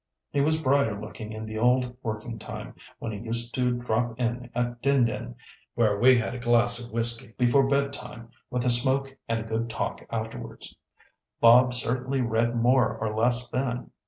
[0.31, 4.49] He was brighter looking in the old working time, when he used to drop in
[4.55, 5.35] at Din Din,
[5.75, 9.69] where we had a glass of whisky before bedtime with a smoke and a good
[9.69, 10.75] talk afterwards.
[11.39, 13.91] Bob certainly read more or less then.